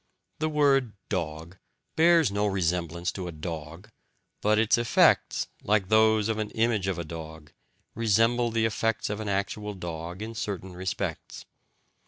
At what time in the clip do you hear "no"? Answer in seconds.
2.31-2.47